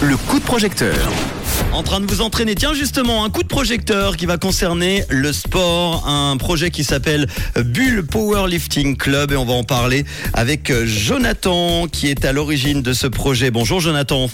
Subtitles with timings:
[0.00, 0.96] Le coup de projecteur.
[1.72, 2.54] En train de vous entraîner.
[2.56, 6.08] Tiens, justement, un coup de projecteur qui va concerner le sport.
[6.08, 9.30] Un projet qui s'appelle Bull Powerlifting Club.
[9.32, 10.04] Et on va en parler
[10.34, 13.52] avec Jonathan qui est à l'origine de ce projet.
[13.52, 14.28] Bonjour Jonathan.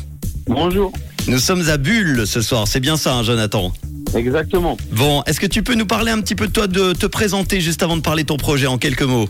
[0.47, 0.93] Bonjour.
[1.27, 2.67] Nous sommes à Bulle ce soir.
[2.67, 3.71] C'est bien ça, hein, Jonathan?
[4.15, 4.79] Exactement.
[4.93, 7.61] Bon, est-ce que tu peux nous parler un petit peu de toi, de te présenter
[7.61, 9.29] juste avant de parler de ton projet en quelques mots?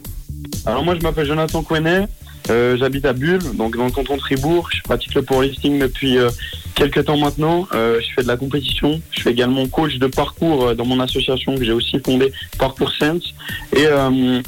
[0.66, 2.06] Alors moi je m'appelle Jonathan Quenet,
[2.50, 4.68] euh, j'habite à Bulle, donc dans le canton de Fribourg.
[4.74, 6.30] Je pratique le powerlifting depuis euh,
[6.74, 7.66] quelques temps maintenant.
[7.74, 9.00] Euh, je fais de la compétition.
[9.10, 12.92] Je suis également coach de parcours euh, dans mon association que j'ai aussi fondée, Parcours
[12.92, 13.34] Sense.
[13.76, 13.86] Et,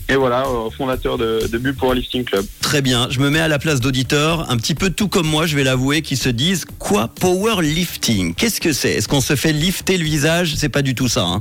[0.08, 0.44] et voilà,
[0.76, 2.44] fondateur de, de Bulle Powerlifting Club.
[2.60, 5.46] Très bien, je me mets à la place d'auditeurs, un petit peu tout comme moi,
[5.46, 8.34] je vais l'avouer, qui se disent quoi powerlifting?
[8.34, 8.92] Qu'est-ce que c'est?
[8.92, 10.54] Est-ce qu'on se fait lifter le visage?
[10.56, 11.22] C'est pas du tout ça.
[11.24, 11.40] hein.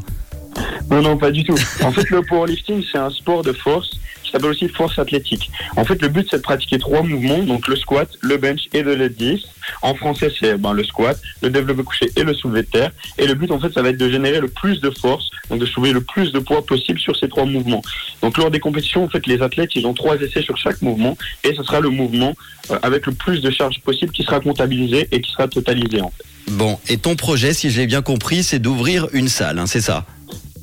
[0.90, 1.56] Non, non, pas du tout.
[1.84, 5.50] En fait, le powerlifting, c'est un sport de force qui s'appelle aussi force athlétique.
[5.76, 8.84] En fait, le but, c'est de pratiquer trois mouvements, donc le squat, le bench et
[8.84, 9.48] le deadlift.
[9.82, 12.92] En français, c'est ben, le squat, le développé couché et le soulevé de terre.
[13.18, 15.60] Et le but, en fait, ça va être de générer le plus de force, donc
[15.60, 17.82] de soulever le plus de poids possible sur ces trois mouvements.
[18.22, 21.18] Donc, lors des compétitions, en fait, les athlètes, ils ont trois essais sur chaque mouvement,
[21.44, 22.36] et ce sera le mouvement
[22.70, 26.02] euh, avec le plus de charge possible qui sera comptabilisé et qui sera totalisé.
[26.52, 30.06] Bon, et ton projet, si j'ai bien compris, c'est d'ouvrir une salle, hein, c'est ça?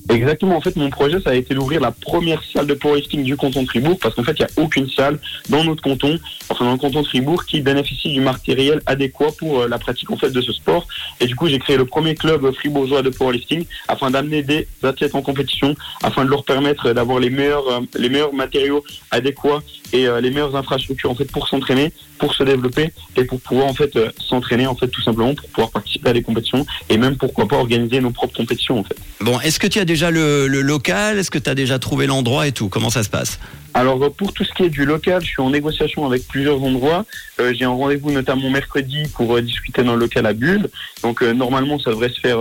[0.08, 0.56] Exactement.
[0.56, 3.62] En fait, mon projet, ça a été d'ouvrir la première salle de powerlifting du canton
[3.62, 5.18] de Fribourg, parce qu'en fait, il n'y a aucune salle
[5.48, 6.18] dans notre canton,
[6.48, 10.10] enfin dans le canton de Fribourg, qui bénéficie du matériel adéquat pour euh, la pratique
[10.10, 10.86] en fait de ce sport.
[11.20, 15.14] Et du coup, j'ai créé le premier club fribourgeois de powerlifting afin d'amener des athlètes
[15.14, 19.62] en compétition, afin de leur permettre d'avoir les meilleurs, euh, les meilleurs matériaux adéquats
[19.92, 23.66] et euh, les meilleures infrastructures en fait pour s'entraîner, pour se développer et pour pouvoir
[23.66, 27.16] en fait s'entraîner en fait tout simplement pour pouvoir participer à des compétitions et même
[27.16, 28.96] pourquoi pas organiser nos propres compétitions en fait.
[29.20, 31.18] Bon, est-ce que tu as déjà le, le local?
[31.18, 32.68] Est-ce que tu as déjà trouvé l'endroit et tout?
[32.68, 33.38] Comment ça se passe?
[33.74, 36.62] Alors euh, pour tout ce qui est du local, je suis en négociation avec plusieurs
[36.62, 37.04] endroits.
[37.40, 40.68] Euh, J'ai un rendez-vous notamment mercredi pour euh, discuter le local à Bulle.
[41.02, 42.38] Donc euh, normalement ça devrait se faire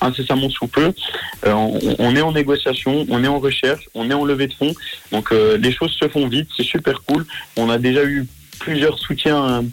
[0.00, 0.92] incessamment sous peu.
[1.44, 4.74] On, on est en négociation, on est en recherche, on est en levée de fonds.
[5.12, 7.24] Donc les choses se font vite, c'est super cool.
[7.56, 8.26] On a déjà eu
[8.66, 9.64] plusieurs soutiens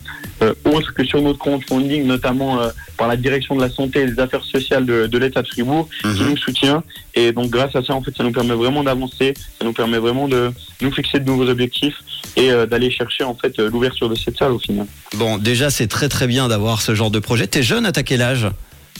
[0.43, 4.05] euh, autres que sur notre crowdfunding, notamment euh, par la direction de la santé et
[4.05, 6.29] des affaires sociales de, de l'État de Fribourg, qui Mhm.
[6.29, 6.83] nous soutient.
[7.15, 9.97] Et donc grâce à ça, en fait, ça nous permet vraiment d'avancer, ça nous permet
[9.97, 11.95] vraiment de nous fixer de nouveaux objectifs
[12.35, 14.85] et euh, d'aller chercher en fait euh, l'ouverture de cette salle au final.
[15.15, 17.47] Bon, déjà, c'est très très bien d'avoir ce genre de projet.
[17.47, 18.47] T'es jeune, à quel âge?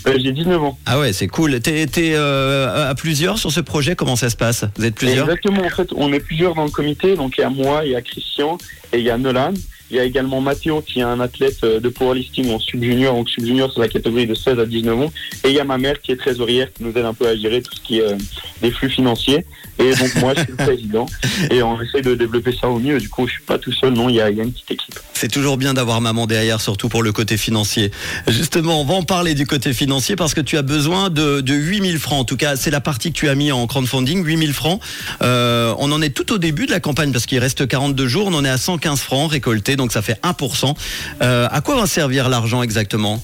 [0.08, 0.78] Euh, J'ai 19 ans.
[0.88, 1.62] Ah ouais, c'est cool.
[1.62, 3.96] T'es euh, à plusieurs sur ce projet?
[3.96, 4.66] Comment ça se passe?
[4.76, 5.26] Vous êtes plusieurs?
[5.30, 7.16] Exactement, en fait, on est plusieurs dans le comité.
[7.16, 8.58] Donc il y a moi, il y a Christian
[8.92, 9.54] et il y a Nolan.
[9.92, 13.14] Il y a également Mathéo qui est un athlète euh, de powerlifting en sub-junior.
[13.14, 15.14] Donc sub-junior, c'est la catégorie de 16 à 19 ans.
[15.44, 17.36] Et il y a ma mère qui est trésorière qui nous aide un peu à
[17.36, 18.16] gérer tout ce qui est euh,
[18.62, 19.46] des flux financiers.
[19.84, 21.06] Et donc moi, je suis le président.
[21.52, 23.00] Et on essaie de développer ça au mieux.
[23.00, 23.94] Du coup, je suis pas tout seul.
[23.94, 25.00] Non, il y a, une petite équipe.
[25.14, 27.92] C'est toujours bien d'avoir maman derrière, surtout pour le côté financier.
[28.28, 31.54] Justement, on va en parler du côté financier parce que tu as besoin de, de
[31.54, 32.22] 8000 francs.
[32.22, 34.82] En tout cas, c'est la partie que tu as mis en crowdfunding, 8000 francs.
[35.22, 38.28] Euh, on en est tout au début de la campagne parce qu'il reste 42 jours.
[38.28, 40.76] On en est à 115 francs récoltés, donc ça fait 1%.
[41.22, 43.22] Euh, à quoi va servir l'argent exactement?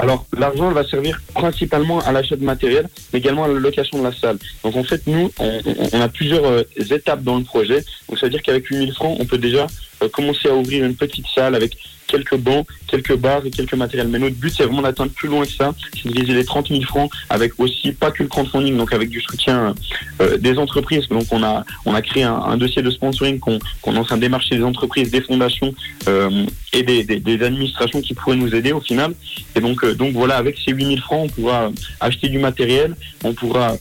[0.00, 4.04] Alors, l'argent va servir principalement à l'achat de matériel, mais également à la location de
[4.04, 4.38] la salle.
[4.64, 7.84] Donc, en fait, nous, on, a plusieurs euh, étapes dans le projet.
[8.08, 9.66] Donc, ça veut dire qu'avec 8000 francs, on peut déjà
[10.02, 11.76] euh, commencer à ouvrir une petite salle avec
[12.10, 14.08] quelques bancs, quelques barres et quelques matériels.
[14.08, 16.68] Mais notre but, c'est vraiment d'atteindre plus loin que ça, c'est de viser les 30
[16.68, 19.74] 000 francs avec aussi, pas que le crowdfunding, donc avec du soutien
[20.20, 21.08] euh, des entreprises.
[21.08, 24.16] Donc, on a, on a créé un, dossier de sponsoring qu'on qu'on est en train
[24.16, 25.72] de démarcher des entreprises, des fondations
[26.08, 29.14] euh, et des, administrations qui pourraient nous aider au final.
[29.54, 31.70] Et donc, euh, donc voilà, avec ces 8000 francs, on pourra
[32.00, 33.76] acheter du matériel, on pourra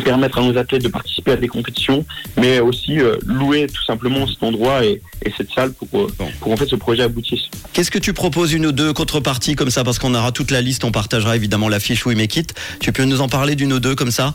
[0.00, 2.04] permettre à nos athlètes de participer à des compétitions,
[2.36, 6.28] mais aussi euh, louer tout simplement cet endroit et, et cette salle pour, euh, Bon.
[6.40, 7.42] pour en fait ce projet aboutisse.
[7.72, 9.84] Qu'est-ce que tu proposes une ou deux contreparties comme ça?
[9.84, 12.54] Parce qu'on aura toute la liste, on partagera évidemment la fiche We Make It.
[12.80, 14.34] Tu peux nous en parler d'une ou deux comme ça?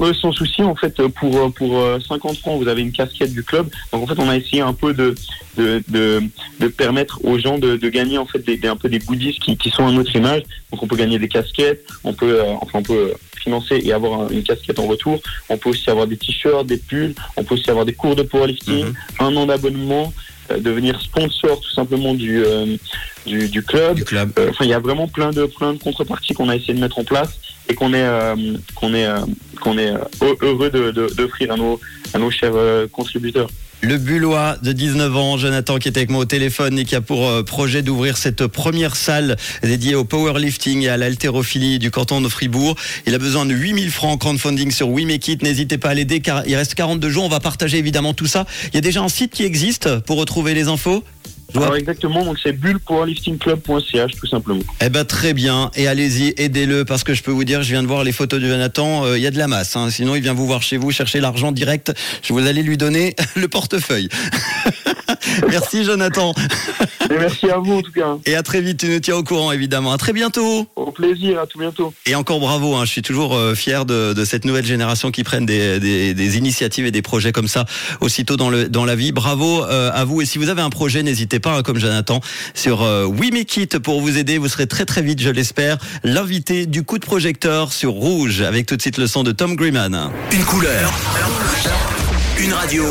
[0.00, 3.32] Euh, sans souci, en fait, euh, pour, pour euh, 50 francs, vous avez une casquette
[3.32, 3.68] du club.
[3.92, 5.14] Donc en fait, on a essayé un peu de,
[5.56, 6.22] de, de,
[6.60, 9.38] de permettre aux gens de, de gagner en fait des, des- un peu des goodies
[9.38, 10.42] qui, qui sont à notre image.
[10.70, 13.12] Donc on peut gagner des casquettes, on peut, euh, enfin on peut
[13.46, 15.20] financer et avoir un- une casquette en retour.
[15.48, 17.14] On peut aussi avoir des t-shirts, des pulls.
[17.36, 18.94] On peut aussi avoir des cours de powerlifting, Mhm.
[19.26, 20.12] un an d'abonnement,
[20.50, 22.76] euh, devenir sponsor tout simplement du, euh,
[23.24, 23.94] du, du club.
[23.96, 24.28] du club.
[24.38, 26.80] Euh, Enfin, il y a vraiment plein de plein de contreparties qu'on a essayé de
[26.80, 27.32] mettre en place
[27.68, 28.08] et qu'on est
[28.78, 29.08] qu'on est
[29.62, 29.92] qu'on est
[30.42, 31.74] heureux de de- d'offrir à nos
[32.14, 32.54] à nos chers
[32.92, 33.48] contributeurs.
[33.86, 37.00] Le Bullois de 19 ans, Jonathan, qui est avec moi au téléphone et qui a
[37.00, 42.20] pour euh, projet d'ouvrir cette première salle dédiée au powerlifting et à l'haltérophilie du canton
[42.20, 42.74] de Fribourg.
[43.06, 45.42] Il a besoin de 8000 francs en crowdfunding sur We Make It.
[45.44, 47.26] N'hésitez pas à l'aider car il reste 42 jours.
[47.26, 48.44] On va partager évidemment tout ça.
[48.72, 51.04] Il y a déjà un site qui existe pour retrouver les infos
[51.54, 54.60] Alors exactement, donc c'est bullpowerliftingclub.ch tout simplement.
[54.80, 57.82] Eh ben très bien, et allez-y, aidez-le parce que je peux vous dire, je viens
[57.82, 59.76] de voir les photos de Jonathan, euh, il y a de la masse.
[59.76, 59.88] hein.
[59.90, 61.92] Sinon, il vient vous voir chez vous, chercher l'argent direct.
[62.22, 64.08] Je vous allez lui donner le portefeuille.
[65.48, 66.34] Merci Jonathan,
[67.10, 68.16] Et merci à vous en tout cas.
[68.26, 68.78] et à très vite.
[68.80, 69.92] Tu nous tiens au courant évidemment.
[69.92, 70.66] À très bientôt.
[70.76, 71.92] Au plaisir, à tout bientôt.
[72.06, 75.22] Et encore bravo, hein, je suis toujours euh, fier de, de cette nouvelle génération qui
[75.24, 77.64] prennent des, des- des initiatives et des projets comme ça
[78.00, 79.12] aussitôt dans, le, dans la vie.
[79.12, 80.20] Bravo euh, à vous.
[80.22, 82.20] Et si vous avez un projet, n'hésitez pas, hein, comme Jonathan,
[82.54, 84.38] sur euh, We Make It pour vous aider.
[84.38, 88.66] Vous serez très très vite, je l'espère, l'invité du coup de projecteur sur Rouge, avec
[88.66, 90.10] tout de suite le son de Tom Griman.
[90.32, 90.92] Une couleur.
[92.38, 92.84] Une radio.